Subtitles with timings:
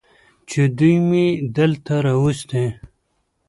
[0.49, 1.25] چې دوي مې
[1.57, 2.65] دلته راوستي.